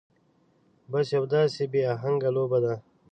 بس 0.91 1.07
يو 1.15 1.23
داسې 1.35 1.63
بې 1.71 1.81
اهنګه 1.93 2.29
لوبه 2.35 2.57
ده. 2.65 2.73